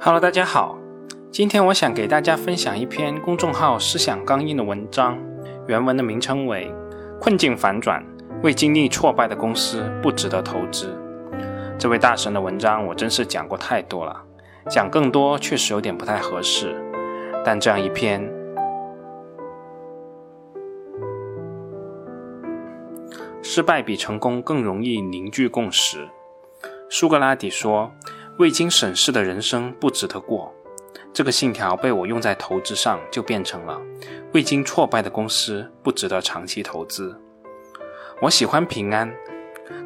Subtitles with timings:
[0.00, 0.78] Hello，大家好，
[1.30, 5.18] 今天我想给大家分享一篇公众号思想刚硬的文章，
[5.66, 6.70] 原文的名称为
[7.20, 8.04] 《困境反转，
[8.42, 10.96] 未经历挫败的公司不值得投资》。
[11.78, 14.22] 这位大神的文章我真是讲过太多了，
[14.68, 16.74] 讲更多确实有点不太合适，
[17.44, 18.30] 但这样一篇，
[23.42, 26.08] 失败比成功更容易凝聚共识。
[26.90, 27.92] 苏格拉底说
[28.38, 30.52] ：“未经审视的人生不值得过。”
[31.12, 33.80] 这个信条被我用在投资上，就变成了
[34.34, 37.20] ：“未经挫败的公司不值得长期投资。”
[38.22, 39.14] 我喜欢平安，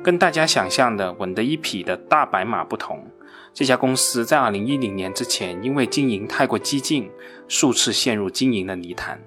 [0.03, 3.11] 跟大家想象的稳得一匹的大白马不同。
[3.53, 7.11] 这家公司在2010年之前，因为经营太过激进，
[7.49, 9.21] 数次陷入经营的泥潭。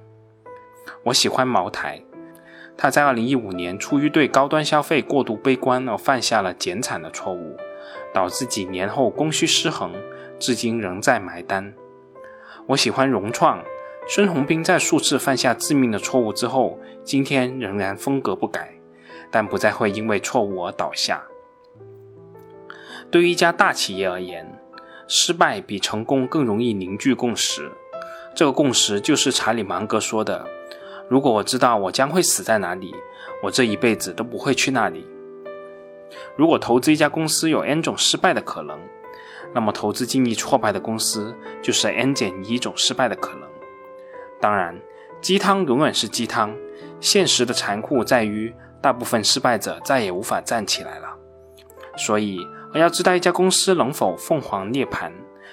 [1.04, 2.02] 我喜欢茅台。
[2.78, 7.56] 他在2015年出于对高端消费过度悲观而犯下了减产的错误。
[8.14, 9.94] 导致几年后供需失衡，
[10.40, 11.74] 至今仍在埋单。
[12.68, 13.63] 我喜欢融创，
[14.08, 18.74] 孙宏斌在数次犯下致命的错误之后，今天仍然风格不改，
[19.32, 21.24] 但不再会因为错误而倒下。
[23.10, 24.57] 对于一家大企业而言，
[25.07, 27.70] 失败比成功更容易凝聚共识。
[28.34, 30.46] 这个共识就是查理芒格说的
[31.10, 32.94] ：“如果我知道我将会死在哪里，
[33.44, 35.05] 我这一辈子都不会去那里。”
[36.35, 38.79] 如果投资一家公司有 n 种失败的可能，
[39.54, 43.49] 那么投资经历挫败的公司就是 n 减一种失败的可能。
[44.39, 44.79] 当然，
[45.21, 46.55] 鸡汤永远是鸡汤，
[46.99, 51.15] 现实的残酷在于，大部分失败者再也无法站起来了。
[51.98, 52.39] 所以，
[52.73, 55.12] 要知道一家公司能否凤凰涅槃，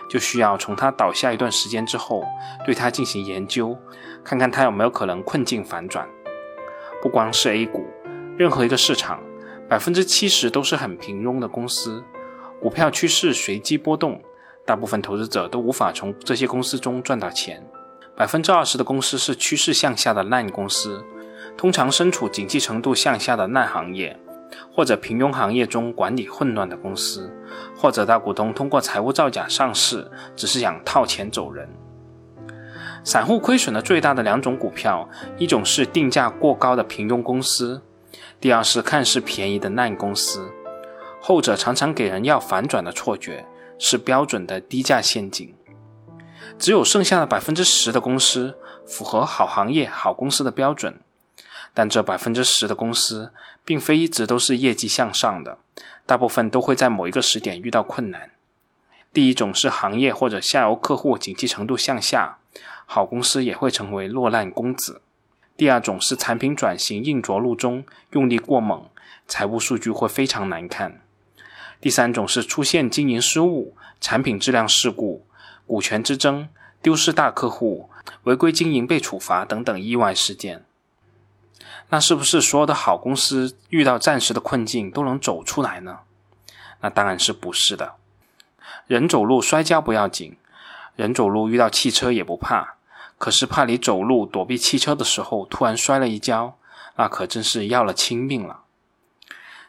[0.08, 2.24] 就需要从它倒下一段时间之后，
[2.64, 3.76] 对它进行研究，
[4.24, 6.08] 看看它有没有可能困境反转。
[7.02, 7.86] 不光是 A 股，
[8.38, 9.20] 任何一个市场。
[9.68, 12.02] 百分之七十都是很平庸的公司，
[12.58, 14.18] 股票趋势随机波动，
[14.64, 17.62] 大部分投资者都无法从这些公司中赚到钱。
[18.16, 21.04] 百分之二十的公司是趋势向下的烂公司，
[21.54, 24.18] 通常身处景气程度向下的烂行业，
[24.74, 27.30] 或者平庸行业中管理混乱的公司，
[27.76, 31.68] 或者大股东通过财务造假上市，只是想套钱走人。
[33.04, 35.06] 散户亏损的最大的两种股票，
[35.36, 37.82] 一种是定价过高的平庸公司。
[38.40, 40.52] 第二是看似便宜的烂公司，
[41.20, 43.44] 后者常常给人要反转的错觉，
[43.80, 45.52] 是标准的低价陷阱。
[46.56, 48.56] 只有剩下的百分之十的公司
[48.86, 51.00] 符合好行业、好公司的标准，
[51.74, 53.32] 但这百分之十的公司
[53.64, 55.58] 并非一直都是业绩向上的，
[56.06, 58.30] 大部分都会在某一个时点遇到困难。
[59.12, 62.38] 第一种是行业或者下游客户景气程度向下，
[62.86, 65.02] 好公司也会成为落难公子。
[65.58, 68.88] 第二种是产品转型硬着陆中用力过猛，
[69.26, 71.00] 财务数据会非常难看。
[71.80, 75.26] 第三种是出现经营失误、产品质量事故、
[75.66, 76.48] 股权之争、
[76.80, 77.90] 丢失大客户、
[78.22, 80.64] 违规经营被处罚等等意外事件。
[81.88, 85.98] 那是不是所有的好公司遇到暂时的困境都能走出来呢？
[86.82, 87.96] 那当然是不是的。
[88.86, 90.36] 人走路摔跤不要紧，
[90.94, 92.77] 人走路遇到汽车也不怕。
[93.18, 96.56] 可是怕你走路躲避汽车的时候突然摔了一跤，
[96.96, 98.60] 那可真是要了亲命了。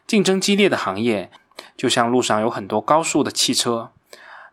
[0.06, 1.30] 竞争激烈的行业，
[1.76, 3.90] 就像路上有很多高速的汽车，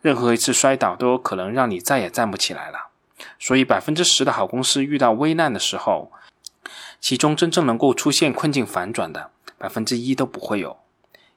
[0.02, 2.90] 任何一次摔倒都有可能让你再也站不起来了。
[3.40, 6.12] 所以百分之十的好公司遇到危难的时候，
[7.00, 10.78] 其中真正能够出现困境反转的百分之一都不会有。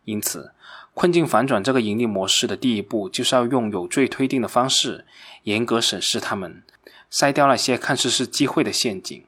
[0.04, 0.52] 因此，
[0.92, 5.06] 困境反转这个盈利模式的第一步，就是要用有罪推定的方式，
[5.44, 6.62] 严格审视他们。
[7.10, 9.24] 筛掉那些看似是机会的陷阱。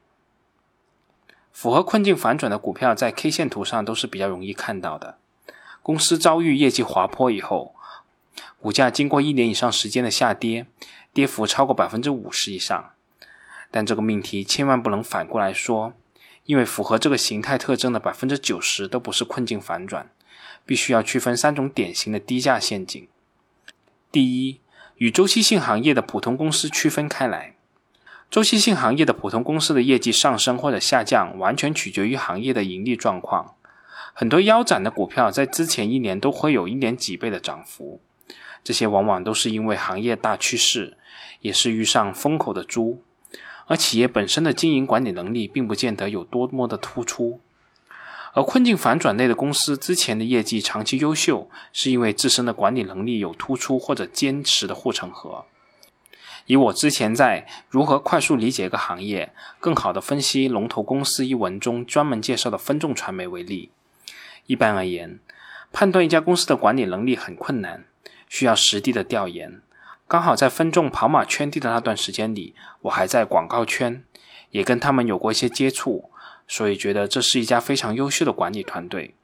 [1.53, 5.19] 符合困境反转的股票，在 K 线图上都是比较容易看到的。
[5.83, 7.75] 公司遭遇业绩滑坡以后，
[8.61, 10.67] 股价经过一年以上时间的下跌，
[11.13, 12.93] 跌幅超过百分之五十以上。
[13.71, 15.93] 但这个命题千万不能反过来说，
[16.45, 20.11] 因为符合这个形态特征的百分之九十都不是困境反转，
[20.65, 23.09] 必须要区分三种典型的低价陷阱。
[24.11, 24.61] 第一，
[24.97, 27.55] 与周期性行业的普通公司区分开来。
[28.33, 33.57] 周期性行业的普通公司的业绩上升或者下降，完全取决于行业的盈利状况。
[34.15, 38.01] 很多腰斩的股票在之前一年都会有一年几倍的涨幅，
[38.65, 40.97] 这些往往都是因为行业大趋势，
[41.43, 43.03] 也是遇上风口的猪。
[43.67, 47.39] 而企业本身的经营管理能力并不见得有多么的突出。
[48.33, 55.45] 而困境反转类的公司之前的业绩长期优秀，是因为自身的管理能力有突出或者坚实的护城河。
[56.47, 63.71] 以我之前在《如何快速理解一个行业，更好的分析龙头公司》一文中专门介绍的分众传媒为例，
[64.47, 65.21] 一般而言，
[65.73, 67.85] 判断一家公司的管理能力很困难，
[68.29, 69.63] 需要实地的调研，
[70.09, 74.05] 刚好在分众跑马圈地的那段时间里，我还在广告圈，
[74.51, 76.11] 也跟他们有过一些接触，
[76.49, 79.15] 所以觉得这是一家非常优秀的管理团队。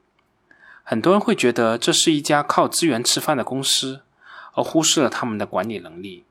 [0.83, 4.01] 很多人会觉得这是一家靠资源吃饭的公司，
[4.55, 6.23] 而忽视了他们的管理能力。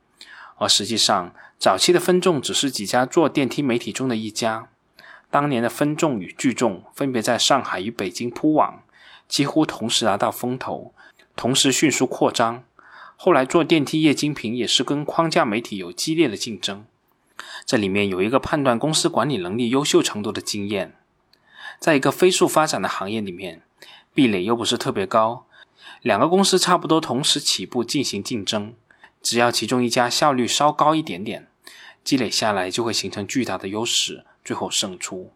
[0.58, 4.68] 而实际上，早期的分众只是几家做电梯媒体中的一家。
[5.30, 8.82] 当年的分众与聚众分别在上海与北京铺网，
[9.28, 10.92] 几乎同时拿到风头，
[11.36, 12.64] 同时迅速扩张。
[13.16, 16.86] 后来做电梯液晶屏也是跟框架媒体有激烈的竞争。
[17.66, 20.94] 这里面有一个判断公司管理能力优秀程度的经验。
[21.78, 23.62] 在一个飞速发展的行业里面，
[24.14, 25.46] 壁垒又不是特别高，
[26.02, 28.74] 两个公司差不多同时起步进行竞争。
[29.22, 31.48] 只要其中一家效率稍高一点点，
[32.02, 35.32] 积累下来就会形成巨大的优势，最后胜出。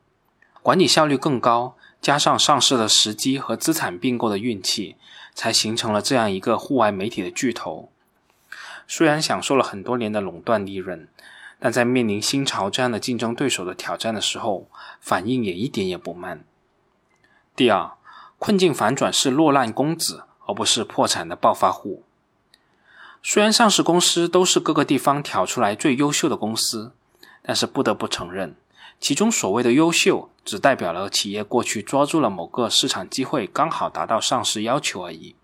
[0.62, 4.96] 管理效率更高，加上上市的时机和资产并购的运气，
[5.34, 7.90] 才形成了这样一个户外媒体的巨头。
[8.86, 11.08] 虽然享受了很多年的垄断利润，
[11.58, 14.68] 但在面临新潮这样的竞争对手的挑战的时候，
[15.00, 16.44] 反应也一点也不慢。
[17.56, 17.92] 第二，
[18.38, 22.04] 困境反转是落难公子，而不是破产的暴发户。
[23.24, 26.92] 虽然上市公司都是各个地方挑出来最优秀的公司，
[27.40, 28.56] 但是不得不承认，
[29.00, 35.36] 其中所谓的优秀，只代表了企业过去抓住了某个市场机会，刚好达到上市要求而已。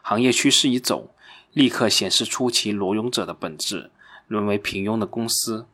[0.00, 1.10] 行业趋势一走，
[1.52, 3.90] 立刻显示出其裸泳者的本质，
[4.26, 5.66] 沦为平庸的公司。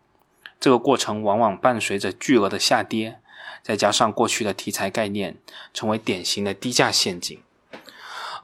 [0.58, 3.20] 这个过程往往伴随着巨额的下跌，
[3.62, 5.36] 再加上过去的题材概念，
[5.72, 7.38] 成为典型的低价陷阱。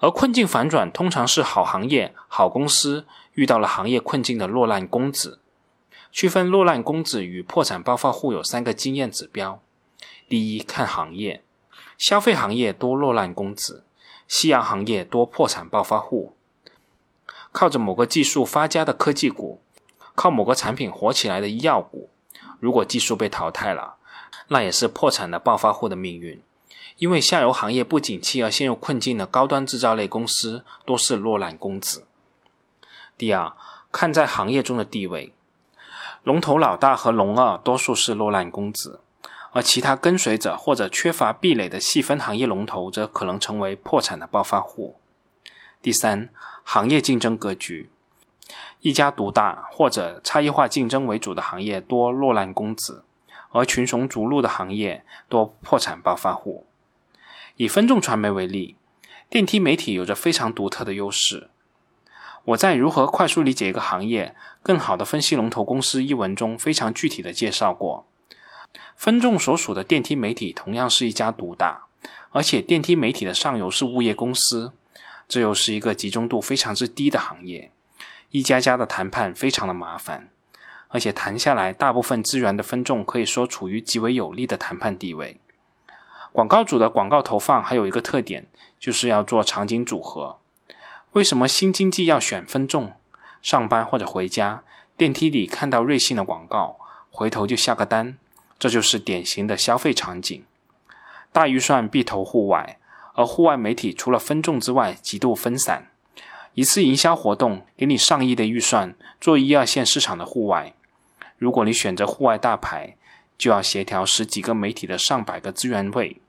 [0.02, 5.38] 而困境反转通常是好行业、好公司遇到了行业困境的落难公子。
[6.10, 9.62] 区分落难公子与破产暴发户有三个经验指标：
[10.28, 11.44] 第一，看行业，
[11.96, 13.84] 消费行业多落难公子，
[14.26, 16.34] 夕阳行业多破产暴发户。
[17.52, 19.60] 靠着某个技术发家的科技股，
[20.16, 22.10] 靠某个产品火起来的医药股，
[22.58, 23.94] 如果技术被淘汰了，
[24.48, 26.42] 那也是破产的暴发户的命运。
[27.02, 32.06] 因为下游行业不景气而陷入困境的高端制造类公司多是落难公子。
[33.18, 33.54] 第二，
[33.90, 35.34] 看在行业中的地位，
[36.22, 39.00] 龙头老大和龙二多数是落难公子，
[39.50, 44.94] 而其他跟随者或者缺乏壁垒的细分行业龙头则可能成为破产的暴发户。
[45.82, 46.28] 第三，
[46.62, 47.90] 行业竞争格局，
[48.78, 53.02] 一家独大或者差异化竞争为主的行业多落难公子，
[53.50, 56.64] 而群雄逐鹿的行业多破产暴发户。
[57.62, 58.74] 以分众传媒为例，
[59.30, 61.48] 电梯媒体有着非常独特的优势。
[62.46, 68.08] 我在《如何快速理解一个行业，更好的分析龙头公司》一文中非常具体的介绍过，
[68.96, 71.84] 分众所属的电梯媒体同样是一家独大，
[72.30, 74.72] 而且电梯媒体的上游是物业公司，
[75.28, 77.70] 这又是一个集中度非常之低的行业，
[78.30, 80.30] 一家家的谈判非常的麻烦，
[80.88, 85.38] 而且谈下来，大部分资源的分众可以说处于极为有利的谈判地位。
[86.32, 88.46] 广告主的广告投放还有一个特点，
[88.80, 90.38] 就是要做场景组合。
[91.12, 92.92] 为什么新经济要选分众？
[93.42, 94.62] 上班或者回家，
[94.96, 96.78] 电梯里看到瑞幸的广告，
[97.10, 98.16] 回头就下个单，
[98.58, 100.42] 这就是典型的消费场景。
[101.32, 102.78] 大预算必投户外，
[103.12, 105.90] 而户外媒体除了分众之外，极度分散。
[106.54, 110.72] 一次营销活动给你上亿的预算，做一二线市场的户外，
[111.36, 112.96] 如果你选择户外大牌。
[113.38, 116.21] 就要协调十几个媒体的上百个资源位，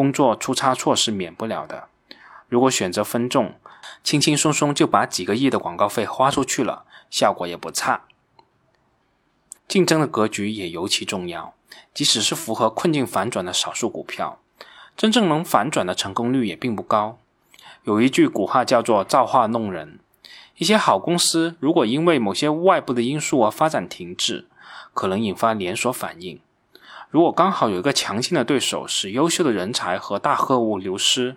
[0.00, 1.88] 工作出差错是免不了的。
[2.48, 3.56] 如果选择分众，
[4.02, 8.04] 轻轻松松就把几个亿的广告费花出去了，效果也不差。
[9.68, 11.52] 竞争的格局也尤其重要，
[11.92, 14.38] 即使是符合困境反转的少数股票，
[14.96, 17.18] 真正能反转的成功率也并不高。
[17.84, 20.00] 有一句古话叫做“造化弄人”，
[20.56, 24.48] 一些好公司如果因为某些外部的因素而发展停滞，
[24.94, 26.40] 可能引发连锁反应。
[27.10, 31.36] 如果刚好有一个强劲的对手，使优秀的人才和大客户流失，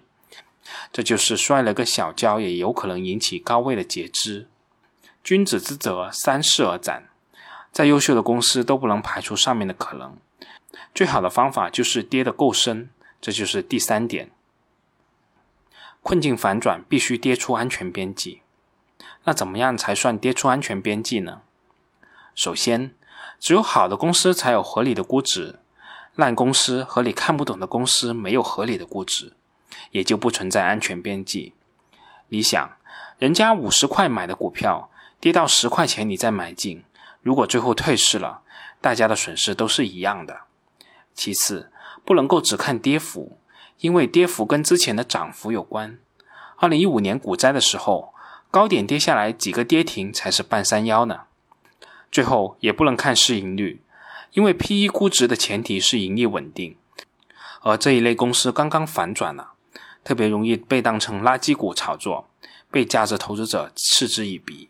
[0.92, 4.48] 这就是摔了个小跤，也有可能引起高位的截肢。
[5.24, 7.10] 君子之泽，三世而斩。
[7.72, 10.16] 再优秀的公司都不能排除上面的可能。
[10.94, 14.30] 最好的方法就是跌得够深，这就是第三点。
[16.04, 18.42] 困境反转必须跌出安全边际。
[19.24, 21.42] 那怎么样才算跌出安全边际呢？
[22.36, 22.94] 首先，
[23.40, 25.60] 只有好的公司才有合理的估值。
[26.16, 29.34] 烂公司和你看不懂的公司没有合理的估值，
[29.92, 31.54] 也就不存在安全边际。
[32.30, 32.78] 你想，
[33.18, 34.90] 人家五十块买的股票
[35.20, 36.84] 跌到十块钱，你再买进，
[37.22, 38.42] 如果最后退市了，
[38.82, 40.42] 大家的损失都是一样的。
[41.14, 41.72] 其次，
[42.04, 43.38] 不能够只看跌幅，
[43.80, 45.98] 因为跌幅跟之前的涨幅有关。
[46.58, 48.14] 二零一五年股灾的时候，
[48.50, 51.22] 高点跌下来几个跌停才是半山腰呢。
[52.12, 53.83] 最后也不能看市盈率，
[54.34, 56.76] 因为 P/E 估值的前提是盈利稳定，
[57.62, 59.54] 而这一类公司刚刚反转了，
[60.04, 62.28] 特别容易被当成垃圾股炒作，
[62.72, 64.70] 被价值投资者嗤之以鼻。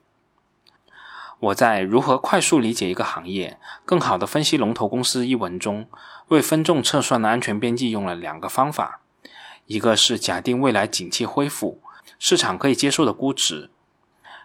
[1.39, 5.87] 我在《如何快速理解一个行业，更好的分析龙头公司》一文中，
[6.27, 9.01] 为分众测算的安全边际用了两个方法，
[9.65, 11.81] 一个是假定未来景气恢复，
[12.19, 13.69] 市场可以接受的估值。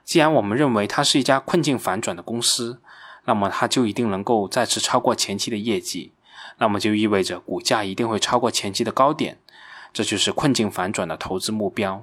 [0.04, 2.80] 既然我们认为它是一家困境反转的公司，
[3.28, 6.12] 那么它就一定能够再次超过前期的业绩，
[6.56, 9.36] 那么就意味着股价一定会超过前期的高点，
[9.92, 12.02] 这就是困境反转的投资目标。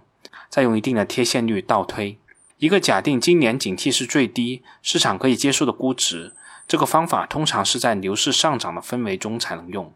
[0.49, 2.19] 再用一定的贴现率倒推。
[2.59, 6.35] 一个假定今年景气是最低，市场可以接受的估值，
[6.67, 9.91] 这个方法通常是在牛市上涨的氛围中才能用。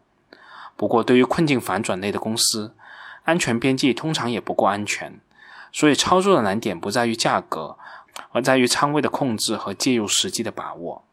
[0.76, 2.74] 不过，对于困境反转类的公司，
[3.22, 5.20] 安全边际通常也不够安全，
[5.70, 7.76] 所以操作的难点不在于价格，
[8.32, 11.04] 而在于仓位的控制和介入时机的把握。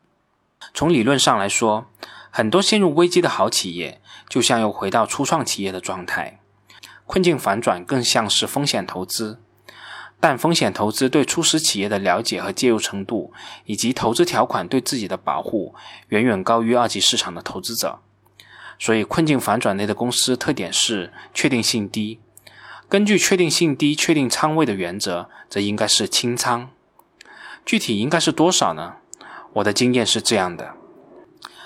[0.77, 1.87] 从理论上来说，
[2.29, 6.39] 很多陷入危机的好企业，就像又回到初创企业的状态。
[7.07, 9.41] 困境反转更像是风险投资。
[10.19, 13.33] 但风险投资对初始企业的了解和介入程度，
[13.65, 15.73] 以及投资条款对自己的保护，
[16.09, 17.97] 远远高于二级市场的投资者。
[18.77, 22.19] 所以，困境反转类的公司特点是确定性低。
[22.87, 26.69] 根据确定性低确定仓位的原则，则应该是清仓。
[27.65, 28.97] 具体应该是多少呢？
[29.57, 30.75] 我的经验是这样的：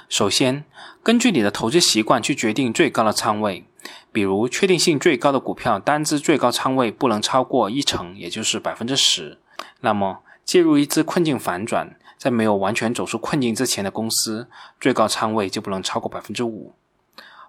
[0.07, 0.63] 首先，
[1.03, 3.65] 根据你的投资习惯去决定最高的仓位。
[4.13, 9.39] 比如，确定性最高的股票单只最高仓位不能超过一成，也就是百分之十。
[9.81, 14.47] 那么，介入一只困境反转，在没有完全走出困境之前的公司，
[14.79, 16.73] 最高仓位就不能超过百分之五。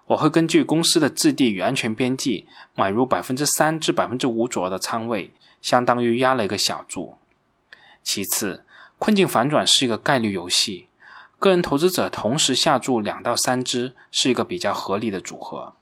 [0.07, 7.15] 我会根据公司的质地与安全边际，买入百分之三至百分之五左右的仓位，相当于压了一个小注。
[8.01, 8.65] 其次，
[8.99, 10.87] 困境反转是一个概率游戏，
[11.37, 15.73] 个人投资者同时下注两到三只，是一个比较合理的组合。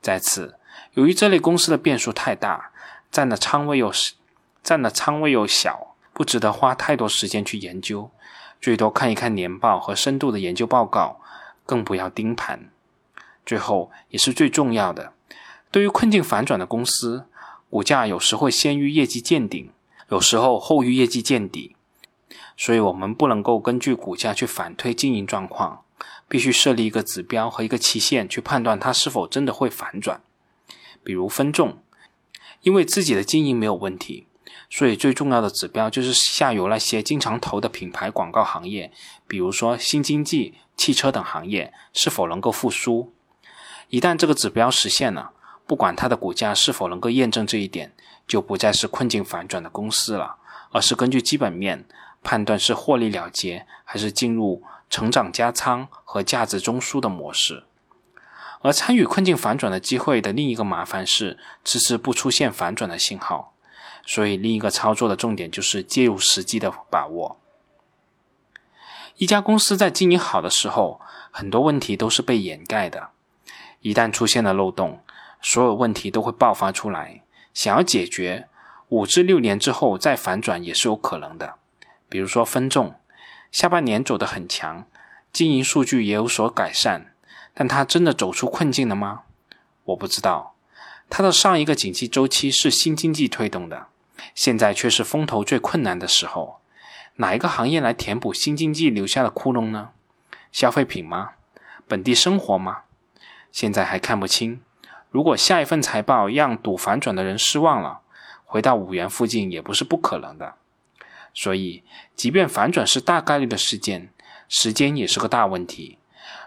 [0.00, 0.56] 再次，
[0.94, 2.70] 由于这类公司的变数太大，
[3.10, 3.92] 占的仓位又
[4.62, 8.10] 占的仓位又小，不值得花太多时间去研究，
[8.60, 11.20] 最多看一看年报和深度的研究报告，
[11.66, 12.70] 更不要盯盘。
[13.44, 15.12] 最后也是最重要的，
[15.72, 17.26] 对于困境反转的公司，
[17.68, 19.72] 股价有时会先于业绩见顶，
[20.10, 21.74] 有时候后于业绩见底，
[22.62, 25.82] 所以我们不能够根据股价去反推经营状况。
[26.28, 30.22] 必须设立一个指标和一个期限去判断它是否真的会反转。
[31.02, 31.82] 比如分众，
[32.62, 34.28] 因为自己的经营没有问题，
[34.70, 38.92] 所以最重要的指标就是下游那些经常投的品牌广告行业，
[39.26, 43.12] 比如说新经济、汽车等行业是否能够复苏。
[43.88, 45.32] 一旦这个指标实现了，
[45.66, 47.92] 不管它的股价是否能够验证这一点，
[48.28, 50.36] 就不再是困境反转的公司了，
[50.70, 51.84] 而是根据基本面
[52.22, 54.62] 判断是获利了结还是进入。
[54.92, 57.64] 成长加仓和价值中枢的模式，
[58.60, 63.54] 而参与困境反转的机会的另一个麻烦是迟迟不出现反转的信号，
[64.04, 67.40] 所以另一个操作的重点就是介入时机的把握。
[69.16, 71.00] 一家公司在经营好的时候，
[71.30, 73.08] 很多问题都是被掩盖的，
[73.80, 75.02] 一旦出现了漏洞，
[75.40, 77.22] 所有问题都会爆发出来。
[77.54, 78.50] 想要解决，
[78.90, 81.54] 五至六年之后再反转也是有可能的，
[82.12, 82.94] 比如说分众。
[83.50, 84.84] 下半年走得很强，
[85.32, 87.14] 经营数据也有所改善，
[87.54, 89.22] 但它真的走出困境了吗？
[89.84, 90.54] 我不知道。
[91.08, 93.86] 它的上一个景气周期是新经济推动的，
[94.34, 96.60] 现在却是风投最困难的时候。
[97.16, 99.92] 哪一个行业来填补新经济留下的窟窿呢？
[100.50, 101.30] 消费品吗？
[101.88, 102.82] 本地生活吗？
[103.50, 104.60] 现在还看不清。
[105.10, 108.00] 如果下一份财报让赌反转的人失望了，
[108.44, 110.56] 回到五元附近也不是不可能的。
[111.34, 111.82] 所以，
[112.14, 114.10] 即便反转是大概率的事件，
[114.48, 115.98] 时间也是个大问题。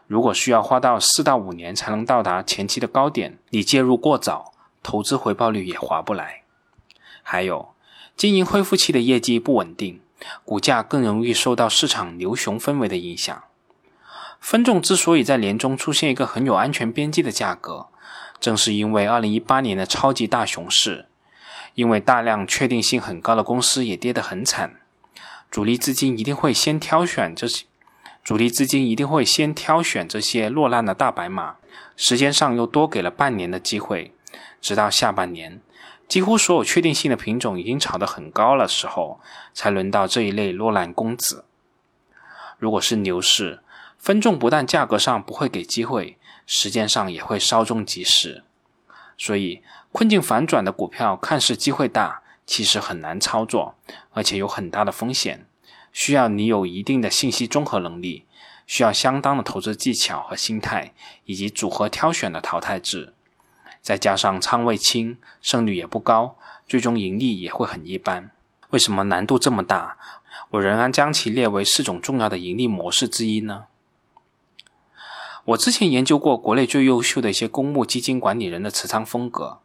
[0.08, 6.44] 如果需要花到四到五年才能到达前期的高点，你介入过早，投资回报率也划不来。
[7.24, 7.70] 还有，
[8.16, 10.02] 经营恢复期的业绩不稳定，
[10.44, 13.44] 股价更容易受到市场牛熊氛围的影响。
[14.40, 17.88] 分众之所以在年中出现一个很有安全边际的价格，
[18.40, 21.08] 正是因为二零一八年的超级大熊市。
[21.76, 24.80] 因为大量确定性很高的公司也跌得很惨，
[25.52, 27.66] 主力资金一定会先挑选这些，
[28.24, 31.58] 主力资金一定会先挑选这些落难的大白马，
[31.98, 34.14] 时间上又多给了半年的机会，
[34.62, 35.62] 直到下半年，
[36.08, 39.20] 几乎所有确定性的品种已经炒得很高了时候，
[39.54, 41.44] 才轮到这一类落难公子。
[42.58, 43.60] 如果是牛市，
[43.98, 46.18] 分众不但价格上不会给机会，
[46.48, 48.46] 时间上也会稍纵即逝，
[49.18, 49.62] 所以。
[49.96, 53.76] 困境反转的股票看似机会大，其实很难操作，
[54.12, 55.48] 而且有很大的风险，
[55.94, 58.26] 需要你有一定的信息综合能力，
[58.68, 63.14] 需要相当的投资技巧和心态，以及组合挑选的淘汰制，
[63.82, 66.36] 再加上仓位轻，胜率也不高，
[66.68, 68.32] 最终盈利也会很一般。
[68.72, 69.98] 为什么难度这么大？
[70.50, 73.68] 我仍然将其列为四种重要的盈利模式之一呢？
[75.46, 79.60] 我之前研究过国内最优秀的一些公募基金管理人的持仓风格，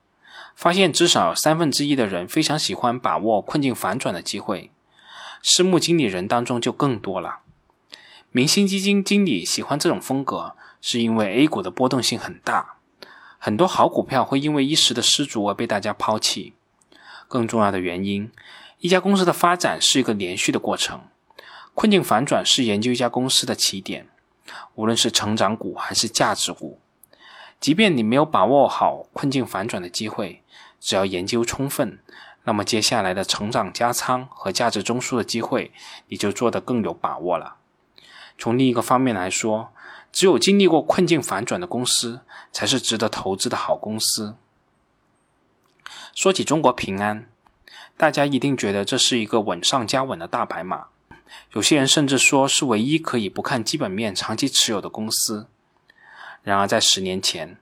[0.55, 4.71] 发现至少三分之一的人非常喜欢把握困境反转的机会，
[5.43, 7.41] 私募经理人当中就更多了。
[8.31, 12.77] 明星基金经理喜欢这种风格，是因为 A 股的波动性很大，
[13.39, 16.55] 很多好股票会因为一时的失足而被大家抛弃。
[17.27, 18.31] 更重要的原因。
[18.79, 21.03] 一家公司的发展是一个连续的过程，
[21.75, 24.09] 困境反转是研究一家公司的起点。
[24.75, 26.81] 无论是成长股还是价值股，
[27.61, 30.43] 即便你没有把握好困境反转的机会，
[30.81, 31.99] 只要研究充分，
[32.45, 35.71] 那么接下来的成长加仓和价值中枢的机会，
[36.09, 37.57] 你就做得更有把握了。
[38.39, 39.73] 从另一个方面来说，
[40.11, 44.35] 只有经历过困境反转的公司，才是值得投资的好公司。
[46.15, 47.27] 说起中国平安。
[47.97, 50.87] 大家一定觉得这是一个稳上加稳的大白马，
[51.53, 55.47] 有些人甚至说是唯一可以不看基本面长期持有的公司。
[56.43, 57.57] 然而，在十年前，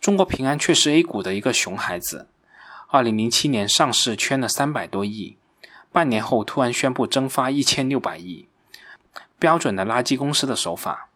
[0.00, 2.28] 中国平安却是 A 股的一个熊孩子。
[2.88, 5.36] 二零零七年上市圈了三百多亿，
[5.90, 8.48] 半年后突然宣布蒸发一千六百亿，
[9.38, 11.08] 标准的垃圾公司的手法，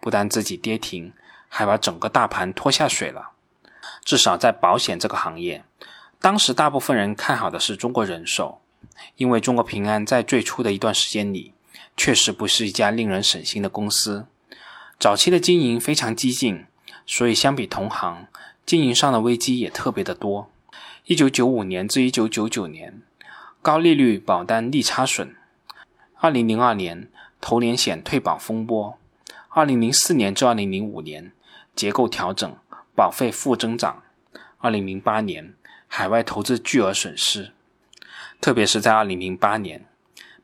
[0.00, 1.12] 不但自己跌停，
[1.48, 3.32] 还把整个大盘拖下水了。
[4.04, 5.64] 至少在保险这个行业。
[6.20, 8.60] 当时大部分人看好的是中国人寿，
[9.16, 11.54] 因为中国平安在最初的一段时间里，
[11.96, 14.26] 确实不是一家令人省心的公司。
[14.98, 16.66] 早期的经营非常激进，
[17.06, 18.26] 所以相比同行，
[18.66, 20.50] 经营上的危机也特别的多。
[21.06, 23.02] 一九九五年至一九九九年，
[23.62, 25.28] 高利率保单利差损；
[26.16, 27.08] 二零零二年，
[27.40, 28.98] 投连险退保风波；
[29.50, 31.30] 二零零四年至二零零五年，
[31.76, 32.56] 结构调整，
[32.96, 34.02] 保费负增长；
[34.58, 35.54] 二零零八年。
[35.90, 37.52] 海外投资巨额损失，
[38.42, 39.86] 特别是在二零零八年，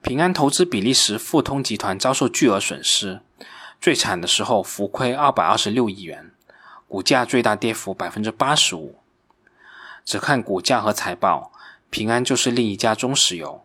[0.00, 3.20] 平安投资比利时富通集团遭受巨额损失，
[3.80, 6.30] 最惨的时候浮亏二百二十六亿元，
[6.88, 8.98] 股价最大跌幅百分之八十五。
[10.04, 11.52] 只看股价和财报，
[11.90, 13.64] 平安就是另一家中石油。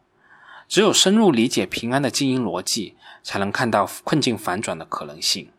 [0.68, 5.52] 只有深入理解平安的经营逻辑，才能看到困境反转的可能性。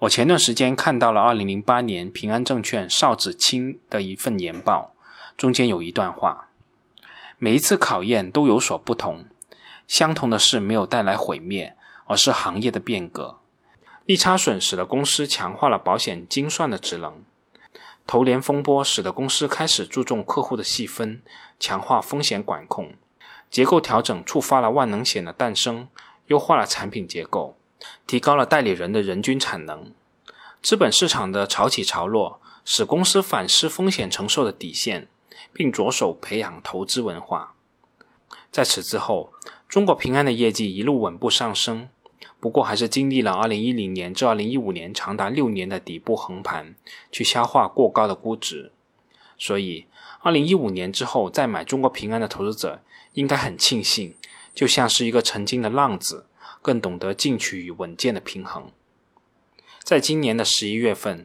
[0.00, 4.94] 我前段时间看到了2008年平安证券邵子清的一份研报，
[5.36, 6.48] 中间有一段话：
[7.38, 9.26] 每一次考验都有所不同，
[9.86, 11.76] 相同的是没有带来毁灭，
[12.08, 13.38] 而是行业的变革。
[14.04, 17.22] 利差损使得公司强化了保险精算的职能，
[18.06, 21.22] 投连风波使得公司开始注重客户的细分，
[21.60, 22.94] 强化风险管控，
[23.50, 25.88] 结构调整触发了万能险的诞生，
[26.28, 27.54] 优化了产品结构。
[28.06, 29.92] 提高了代理人的人均产能，
[30.60, 35.06] 资本市场的潮起潮落使公司反思风险承受的底线，
[35.52, 37.54] 并着手培养投资文化。
[38.50, 39.32] 在此之后，
[39.68, 41.88] 中国平安的业绩一路稳步上升，
[42.40, 46.74] 不过还是经历了2010年至2015年长达六年的底部横盘，
[47.10, 48.72] 去消化过高的估值。
[49.36, 49.86] 所以
[50.22, 54.14] ，2015年之后再买中国平安的投资者应该很庆幸，
[54.54, 56.26] 就像是一个曾经的浪子。
[56.60, 58.72] 更懂得进取与稳健的平衡。
[59.84, 61.24] 在今年的十一月份，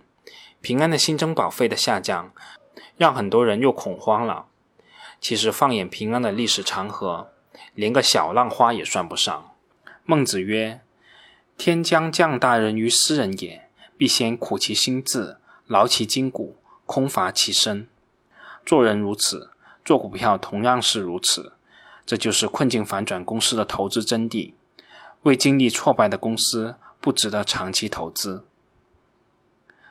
[0.61, 2.31] 平安的新增保费的下降，
[2.97, 4.45] 让很多人又恐慌了。
[5.19, 7.31] 其实放眼平安的历史长河，
[7.73, 9.55] 连个小浪花也算不上。
[10.05, 10.81] 孟子曰
[11.63, 17.87] ：“天将降大任于斯人也，必先苦其心志，劳其筋骨，空乏其身。”
[18.65, 19.51] 做人如此，
[19.85, 21.53] 做股票同样是如此。
[22.05, 24.51] 这就是困境反转公司的投资真谛。
[25.21, 28.43] 未经历挫败的公司不值得长期投资。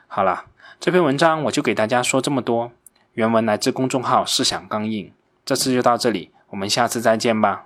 [0.05, 0.45] 好了，
[0.79, 2.71] 这篇文章我就给大家说这么多。
[3.13, 5.11] 原文来自公众号“思想刚硬”。
[5.43, 7.65] 这次就到这里，我们下次再见吧。